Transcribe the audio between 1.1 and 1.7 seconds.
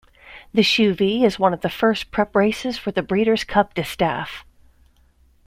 is one of the